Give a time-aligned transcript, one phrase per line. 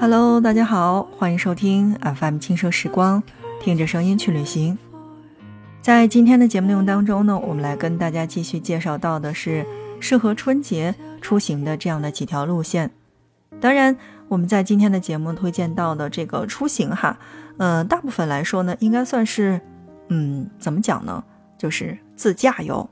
[0.00, 3.22] Hello，大家好，欢迎收听 FM 轻奢时光，
[3.60, 4.78] 听着声音去旅行。
[5.80, 9.64] 在今天的节目内容当中呢，我们来跟大家继续介绍到的是
[10.00, 12.90] 适合春节出行的这样的几条路线。
[13.60, 13.96] 当然，
[14.28, 17.18] 我们在今天的节目推荐到的这个出行哈，
[17.56, 19.60] 呃，大部分来说呢，应该算是，
[20.08, 21.24] 嗯，怎么讲呢？
[21.56, 22.90] 就是自驾游。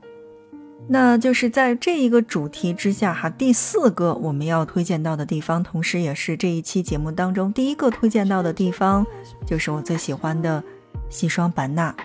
[0.87, 9.05] 那就是在这一个主题之下哈，第四个我们要推荐到的地方，同时也是这一期节目当中第一个推荐到的地方，
[9.47, 10.63] 就是我最喜欢的
[11.09, 11.95] 西双版纳。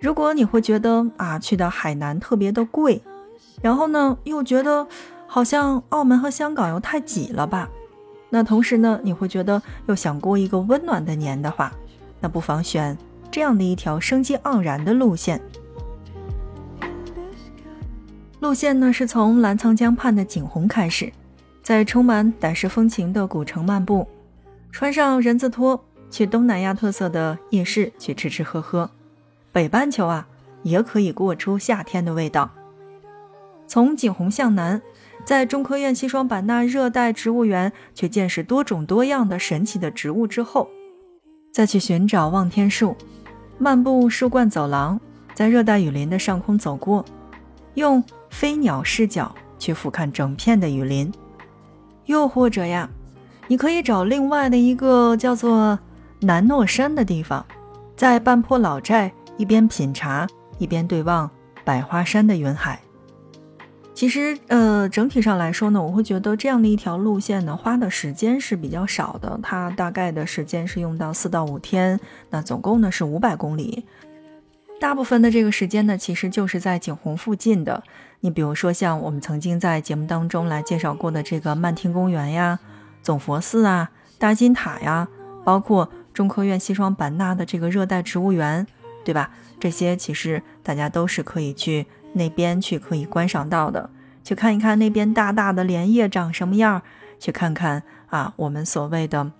[0.00, 3.00] 如果你会觉得啊，去到海南特别的贵，
[3.62, 4.86] 然后呢，又觉得
[5.26, 7.68] 好像澳门和香港又太挤了吧？
[8.30, 11.72] 那同时呢，你会觉得又想过一个温暖的年的话，
[12.20, 12.98] 那不妨选
[13.30, 15.40] 这样的一条生机盎然的路线。
[18.40, 21.12] 路线呢是从澜沧江畔的景洪开始，
[21.60, 24.06] 在充满傣式风情的古城漫步，
[24.70, 28.88] 穿上人字拖去东南亚特色的夜市去吃吃喝喝。
[29.50, 30.28] 北半球啊，
[30.62, 32.48] 也可以过出夏天的味道。
[33.66, 34.80] 从景洪向南，
[35.24, 40.68] 在中科院西双版纳热带植物园去见识多种多样的神奇的植物之后，
[41.52, 42.96] 再去寻找望天树，
[43.58, 45.00] 漫步树冠走廊，
[45.34, 47.04] 在热带雨林的上空走过，
[47.74, 48.02] 用。
[48.30, 51.12] 飞鸟视角去俯瞰整片的雨林，
[52.06, 52.88] 又或者呀，
[53.46, 55.78] 你可以找另外的一个叫做
[56.20, 57.44] 南诺山的地方，
[57.96, 60.26] 在半坡老寨一边品茶
[60.58, 61.30] 一边对望
[61.64, 62.80] 百花山的云海。
[63.94, 71.98] 其实，呃，整体上来说呢，我会觉得这样的一条路线呢，花的时间是比较少的，它大概的时间是用到四到五天，
[72.30, 73.84] 那总共呢是五百公里。
[74.80, 77.82] 大部分的这个时间呢，其实就是在景洪附近的。
[78.20, 82.58] 你比如说，像我们曾经在节目当中来介绍过的这个曼听公园呀、
[83.02, 85.08] 总佛寺啊、大金塔呀，
[85.44, 88.66] 包括中科院西双版纳的这个热带植物园，
[89.04, 89.30] 对吧？
[89.58, 93.90] 这些其实大家都是可以去那边去可以观赏到的，
[94.22, 96.82] 去看一看那边大大的莲叶长什么样，
[97.18, 99.32] 去看看啊，我们所谓的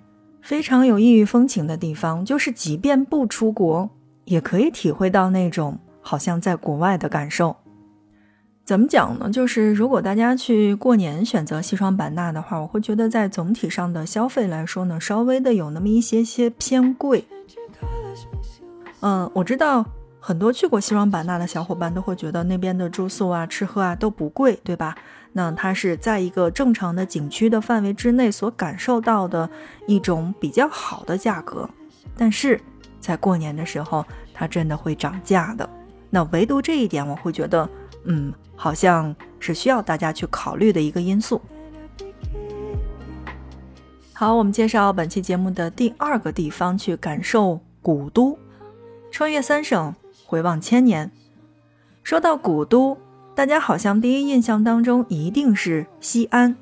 [0.43, 3.91] 非常有异域风情的地方，就是即便不出国。
[4.29, 7.57] 也可以体会到那种好像在国外的感受。
[8.63, 9.31] 怎么讲呢？
[9.31, 17.25] 就是如果大家去过年选择西双版纳的话，我会觉得在总体上的消费来说呢，稍微的有那么一些些偏贵。
[19.01, 19.83] 嗯，我知道
[20.21, 24.95] 很多去过西双版纳的小伙伴都会觉得那边的住宿啊、吃喝啊都不贵，对吧？
[25.33, 29.49] 那它是在一个正常的景区的范围之内所感受到的
[29.87, 31.67] 一种比较好的价格，
[32.15, 32.61] 但是。
[33.09, 34.05] 在过年的时候，
[34.35, 35.67] 它真的会涨价的。
[36.11, 37.67] 那唯独这一点，我会觉得，
[38.05, 41.41] 嗯，好像是需要大家去考虑的一个因素。
[44.13, 48.39] 好，我们介绍本期节目的第二个地方，去感受古都，
[49.11, 49.95] 穿越三省，
[50.27, 51.11] 回望千年。
[52.03, 52.99] 说到古都，
[53.35, 56.55] 大家好像第一印象当中一定是西安。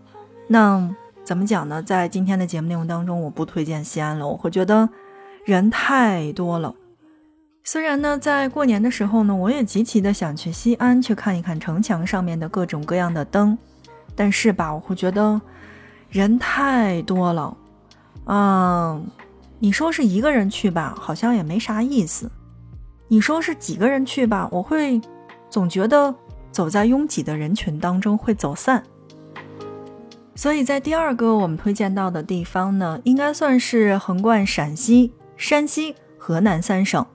[0.47, 1.83] 那怎么讲呢？
[1.83, 4.89] 在今天的节目内容当中，我不推荐西安了，我会觉得。
[5.47, 6.75] 人太多了，
[7.63, 13.57] 虽然呢，在过年的时候呢，我也极其的想去西安去看一看城墙上面的各种各样的灯，
[14.17, 15.41] 但是吧，我会觉得
[16.11, 17.57] 人太多了，
[18.25, 19.07] 嗯，
[19.61, 22.27] 你说是一个人去吧，好像也没啥意思；
[23.07, 25.01] 你说是几个人去吧，我会
[25.49, 26.13] 总觉得
[26.51, 28.83] 走在拥挤的人群当中会走散。
[30.35, 35.13] 所以在第二个我们推荐到的地方呢，应该算是横贯陕西。
[35.37, 37.07] 山西、河南三省，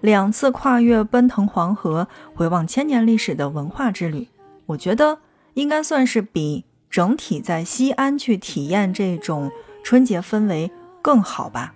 [0.00, 4.28] 两次跨越奔腾黄河、回望千年历史的文化之旅，
[4.66, 5.18] 我觉得
[5.54, 9.50] 应该算是比整体在西安去体验这种
[9.82, 10.70] 春节氛围
[11.02, 11.74] 更好吧。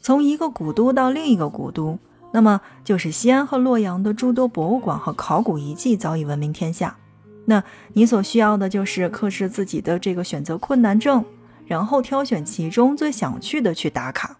[0.00, 1.98] 从一个古都到另一个古都，
[2.32, 6.96] 那么就是西安和洛阳的诸多博物馆和考古遗迹早已闻名天下。
[7.44, 11.24] 那你所需要的就是克制自己的这个选择困难症，
[11.66, 14.39] 然后挑选其中最想去的去打卡。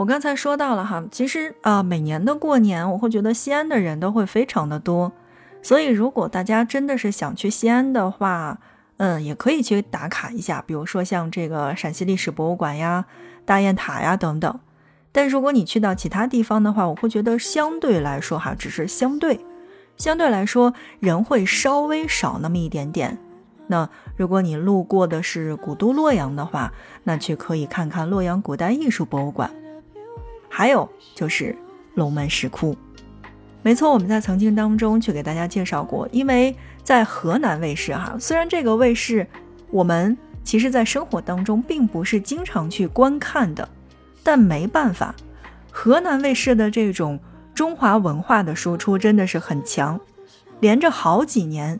[0.00, 5.12] 我刚才说到了哈，其实啊，每年的过年，我会觉得西安的人都会非常的多，
[5.60, 8.58] 所以如果大家真的是想去西安的话，
[8.96, 13.04] 嗯，也可以去打卡一下，比如说像这个陕西历史博物馆呀、
[13.44, 14.58] 大雁塔呀等等。
[15.12, 19.44] 但如果你去到其他地方的话，我会觉得相对来说哈，只是相对，
[19.98, 23.18] 相对来说人会稍微少那么一点点。
[23.66, 23.86] 那
[24.16, 26.72] 如果你路过的是古都洛阳的话，
[27.04, 29.50] 那去可以看看洛阳古代艺术博物馆。
[30.52, 31.56] 还有就是
[31.94, 32.76] 龙门石窟，
[33.62, 39.26] 没错，我们在曾经当中去给大家介绍过，因为在河南卫视哈，虽然这个卫视
[39.70, 43.68] 我们其实在生活当中并不是经常去观看的，
[44.24, 45.14] 但没办法，
[45.70, 47.18] 河南卫视的这种
[47.54, 50.00] 中华文化的输出真的是很强，
[50.58, 51.78] 连着好几年，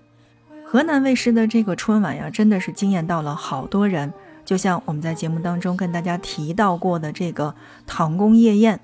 [0.65, 4.13] 河南卫视的这个春晚呀，真的是惊艳到了好多人。
[4.51, 7.55] 就像我们在节目当中跟大家提到过的这个
[7.87, 8.81] 唐宫夜宴。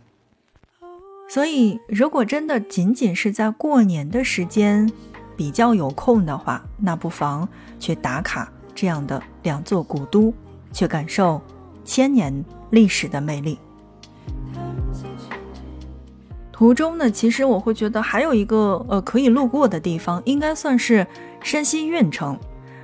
[1.29, 4.89] 所以，如果真的仅仅是在过年的时间
[5.37, 7.49] 比较有空的话，那不妨
[7.81, 10.33] 去打卡这样的两座古都，
[10.71, 11.43] 去感受
[11.85, 13.59] 千年历史的魅力。
[16.53, 21.05] 途中呢，其实我会觉得还有一个呃可以路过的地方，应该算是
[21.43, 22.39] 山西运城。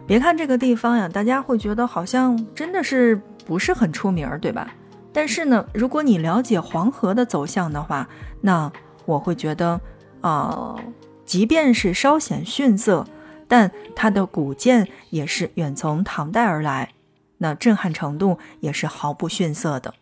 [0.07, 4.75] 别看这个地方呀，大家会觉得好像真的是不是很出名，对吧？
[5.13, 8.09] 但是呢，如果你了解黄河的走向的话，
[8.41, 8.71] 那
[9.05, 9.81] 我会觉得，
[10.21, 10.77] 啊，
[11.25, 13.07] 即便是稍显逊色，
[13.47, 16.93] 但它的古建也是远从唐代而来，
[17.39, 19.95] 那震撼程度也是毫不逊色的。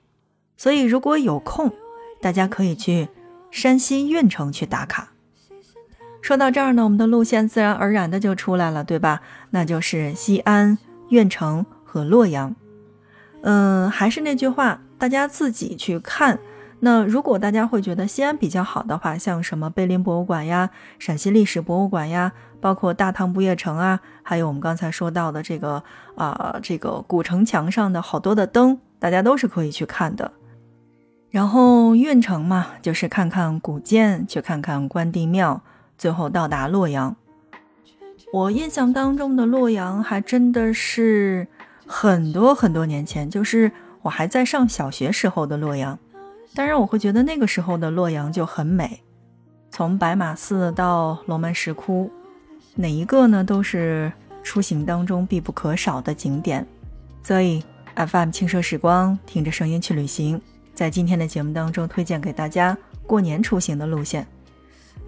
[0.57, 1.73] 所以，如果有空，
[2.21, 3.09] 大家可以去
[3.51, 5.10] 山西运城去打卡。
[6.23, 9.21] 说到这儿呢，我们的路线自然而然的就出来了，对吧？
[9.51, 10.79] 那就是西安、
[11.09, 12.55] 运城和洛阳。
[13.43, 14.81] 嗯，还是那句话。
[14.99, 16.39] 大家自己去看。
[16.81, 20.69] 那如果大家会觉得西安比较好的话，像什么碑林博物馆呀、
[20.99, 25.83] 陕西历史博物馆呀，包括大唐不夜城啊，还有我们刚才说到的这个
[26.17, 30.31] 啊，这个古城墙上的好多的灯，大家都是可以去看的。
[31.31, 35.63] 然后运城嘛，就是看看古建，去看看关帝庙，
[36.01, 37.15] 最后到达洛阳。
[38.33, 41.47] 我印象当中的洛阳还真的是
[41.87, 43.71] 很多很多年前，就是。
[44.03, 45.99] 我还在上小学时候的洛阳，
[46.55, 49.03] 当然我会觉得那个时候的洛阳就很美，
[49.71, 52.11] 从白马寺到龙门石窟，
[52.77, 54.11] 哪一个呢都是
[54.43, 56.67] 出行当中必不可少的景点。
[57.23, 57.63] 所以
[57.95, 60.41] FM 轻奢时光，听着声音去旅行，
[60.73, 62.75] 在今天的节目当中推荐给大家
[63.07, 64.27] 过年出行的路线。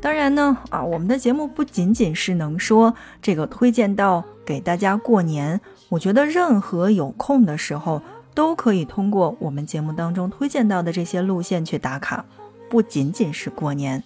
[0.00, 5.60] 当然呢，啊，我们的节目不仅仅是能说这个推荐到给大家过年，
[5.90, 8.00] 我觉得任何有空的时候。
[8.34, 12.24] 都可以通过我们节目当中推荐到的这些路线去打卡，
[12.70, 14.02] 不仅仅是过年，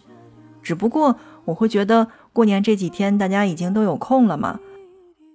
[0.64, 4.58] 只不过我会觉得过年这几天大家已经都有空了嘛，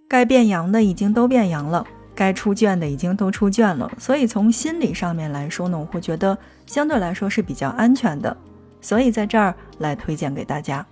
[0.10, 8.36] 该变阳的已经都变阳了，该出卷的已经都出卷了，所以从心理上面来说呢，我会觉得相对来说是比较安全的，
[8.82, 10.86] 所以在这儿来推荐给大家。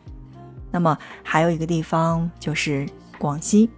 [0.71, 2.87] 那么还有一个地方就是
[3.17, 3.69] 广西，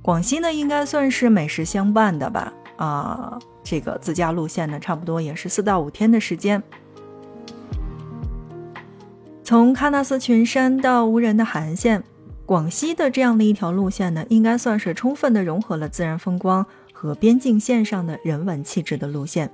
[0.00, 2.52] 广西呢应该算是美食相伴的吧。
[2.76, 6.62] 啊，这个自驾路线呢，差不多也是四到五天的时间。
[9.42, 12.02] 从喀纳斯群山到无人的海岸线，
[12.46, 19.50] 广西的这样的一条路线呢，应该算是充分的融合了自然风光和边境线上的人文气质的路线。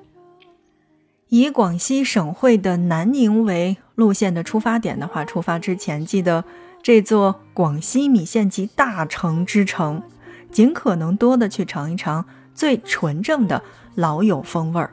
[1.30, 6.44] 以广西省会的南宁为路线的出发点的话，出发之前记得
[6.82, 10.02] 这座广西米线级大城之城，
[10.50, 12.24] 尽可能多的去尝一尝。
[12.52, 13.62] 最纯正的
[13.94, 14.92] 老友风味儿。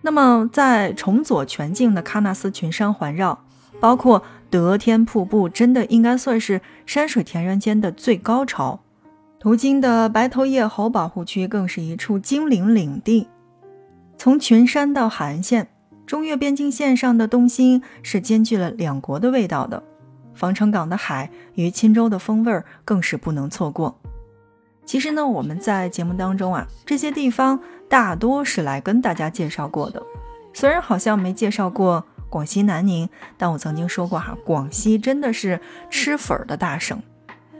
[0.00, 3.44] 那么，在崇左全境的喀纳斯群山环绕，
[3.78, 8.80] 包括德天瀑布，真的应该算是山水田园间的最高潮。
[9.38, 13.28] 途经的白头叶猴保护区更是一处精灵领地。
[14.18, 15.68] 从群山到海岸线，
[16.04, 19.80] 中越边境线上的东兴是兼具了两国的味道的。
[20.34, 23.96] 防城港的海与钦州的风味儿更是不能错过。
[24.84, 30.02] 其实呢，我们在节目当中啊，这些地方大多是来跟大家介绍过的。
[30.52, 35.60] 虽然好像没介绍过广西南宁，但我曾经说过哈，广西真的是
[35.90, 37.00] 吃粉儿的大省。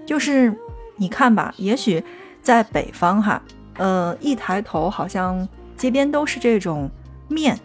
[0.05, 0.53] 就是
[0.97, 2.03] 你看吧，也许
[2.43, 3.41] 在北方哈，
[3.77, 5.47] 呃，一抬头好像
[5.79, 6.91] 街边都是这种
[7.29, 7.59] 面，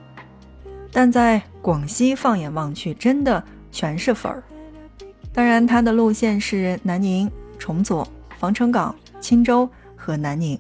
[0.93, 4.41] 但在广西放眼望去，真的全是粉儿。
[5.33, 7.29] 当然，它的路线是南宁、
[7.59, 8.95] 崇左、防城港。
[9.19, 10.59] 钦州和南宁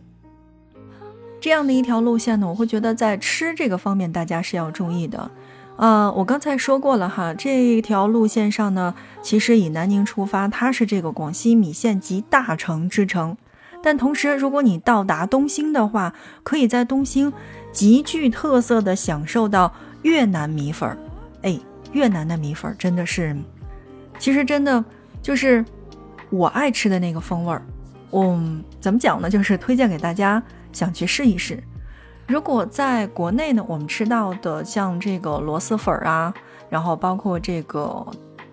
[1.41, 5.29] 这样的一条路线呢，我会觉得在吃这个方面大家是要注意的。
[5.75, 13.35] 呃，我刚才说过了哈，这条路线上呢，其实以南宁出发，它是这个广西米线集大成之城。
[13.83, 17.33] 但同时，如果你到达东兴的话，可以在东兴
[17.73, 19.73] 极具特色的享受到
[20.03, 20.97] 越南米粉儿。
[21.41, 21.59] 哎，
[21.91, 23.35] 越南的米粉儿真的是，
[24.17, 24.83] 其实真的
[25.21, 25.65] 就是
[26.29, 27.61] 我爱吃的那个风味儿。
[28.11, 29.29] 嗯，怎么讲呢？
[29.29, 31.61] 就是推荐给大家想去试一试。
[32.25, 36.33] 如果在国内呢，我们吃到的像这个螺蛳粉儿啊，
[36.69, 38.07] 然后包括这个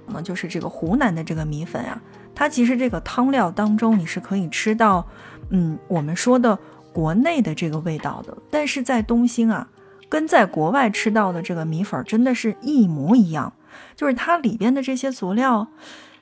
[0.06, 1.96] 可能，就是这个湖南的这个米粉呀，
[2.40, 5.06] 它其实这个汤料当中你是可以吃到，
[5.50, 6.58] 嗯，我们说的
[6.90, 8.34] 国内的这个味道的。
[8.50, 9.68] 但是在东兴啊，
[10.08, 13.52] 跟在国外吃到的这个米粉真的是一模一样，
[13.94, 15.68] 就是它里边的这些佐料，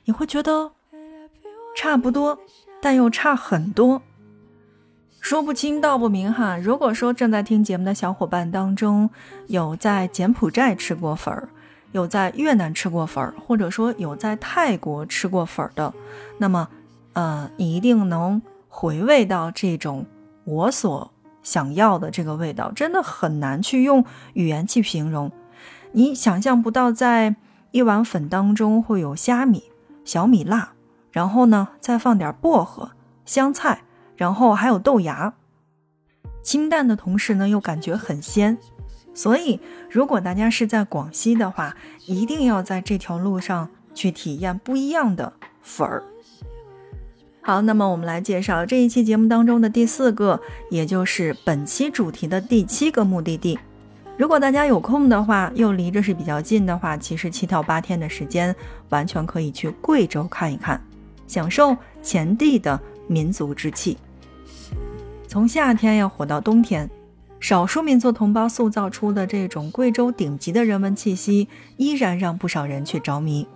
[0.07, 0.73] 你会觉得
[1.77, 2.41] 差不多，
[2.83, 4.03] 但又差很多。
[5.21, 6.57] 说不清道不明哈。
[6.57, 9.09] 如果说正在听节目的小伙伴当中
[9.47, 11.49] 有在柬埔寨吃过粉儿，
[11.93, 15.93] 有在越南吃过粉儿，或者说有在泰国吃过粉儿的，
[16.39, 16.69] 那么，
[17.13, 20.07] 呃，你一定能回味到这种
[20.45, 21.11] 我所
[21.43, 24.05] 想要的这个味道，真的很难去用
[24.35, 25.33] 语言去形容。
[25.93, 27.37] 你想象不到，在
[27.71, 29.65] 一碗粉当中会有虾米、
[30.05, 30.73] 小米辣，
[31.11, 32.91] 然后呢，再放点薄荷、
[33.25, 33.83] 香菜。
[34.17, 35.33] 然后还有豆芽，
[36.43, 38.59] 清淡的同时呢，又感觉很鲜。
[39.19, 39.59] 所以，
[39.91, 46.05] 如果大家是在广西的话，一定要在这条路上去体验不一样的粉儿。
[47.41, 53.59] 好，那么我们来介绍这一期节目当中的第四个，也就是本期主题的第七个目的地。
[54.17, 58.55] 如果大家有空的话，又离着是比较近的话，其实七到八天的时间，
[58.91, 60.81] 完全可以去贵州看一看，
[61.27, 63.99] 享受黔地的民族之气。
[65.27, 66.89] 从夏天要火到冬天，
[67.41, 73.47] 少数民族同胞塑造出的这种贵州顶级的人文气息，依然让不少人去着迷。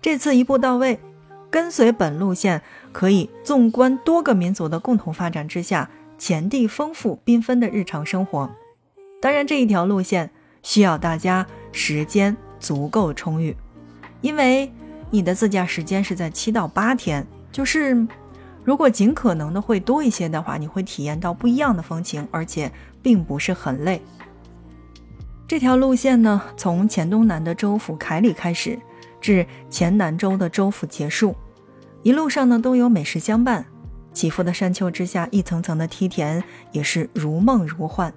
[0.00, 0.98] 这次一步到位，
[1.50, 8.50] 跟随本路线，可以纵观多个民族的共同发展之下，前地丰富缤纷的日常生活。
[9.20, 10.30] 当然，这一条路线
[10.62, 13.54] 需要大家时间足够充裕，
[14.20, 14.72] 因为
[15.10, 18.06] 你的自驾时间是在七到八天，就是。
[18.68, 22.70] 如果尽可能的会多一些的话，你会体验到不一样的风情，而且
[23.00, 24.02] 并不是很累。
[25.46, 28.78] 这条路线呢，从黔东南的州府凯里开始，
[29.22, 31.34] 至黔南州的州府结束，
[32.02, 33.64] 一路上呢都有美食相伴，
[34.12, 38.12] 起伏的山丘之下，一层层的梯田也是如梦如幻。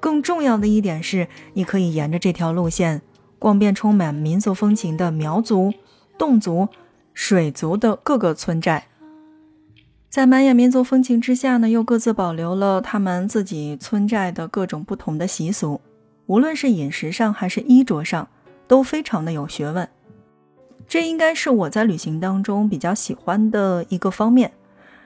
[0.00, 3.02] 更重要的一点是，你可以沿着这条路线
[3.38, 5.74] 逛遍充满民族风情的苗族、
[6.16, 6.68] 侗族、
[7.12, 8.86] 水族的各个村寨。
[10.14, 15.80] 在满眼民族风情之下呢，又各自保留了他们自己村寨的各种不同的习俗，
[16.26, 18.28] 无论是饮食上还是衣着上，
[18.68, 19.88] 都非常的有学问。
[20.86, 24.52] 这应该是我在旅行当中比较喜欢的一个方面。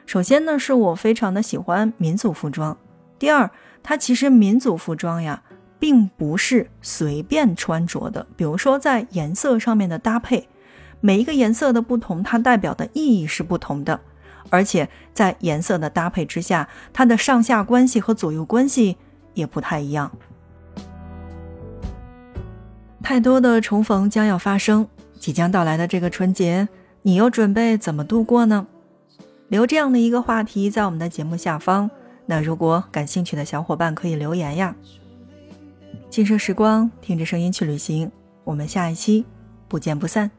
[0.05, 2.77] 首先呢，是我非常的喜欢民族服装。
[3.19, 3.51] 第二，
[3.83, 5.43] 它其实民族服装呀，
[5.79, 8.27] 并不是随便穿着的。
[8.37, 10.47] 比如说在颜色上面的搭配，
[11.01, 13.99] 每一个颜色的不同，它代表的意义是不同的。
[14.51, 18.97] 而且在颜色的搭配之下，它的上下关系和左右关系
[19.35, 20.11] 也不太一样。
[23.03, 24.87] 太多的重逢将要发生，
[25.19, 26.69] 即将到来的这个春节，
[27.03, 28.67] 你又准备怎么度过呢？
[29.49, 31.91] 留这样的一个话题在我们的节目下方。
[32.27, 34.77] 那如果感兴趣的小伙伴可以留言呀。
[36.11, 38.11] 轻奢时光，听着声音去旅行，
[38.45, 39.25] 我们下一期
[39.69, 40.38] 不见不散。